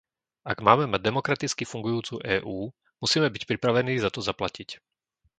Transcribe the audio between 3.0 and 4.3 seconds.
musíme byť pripravení za to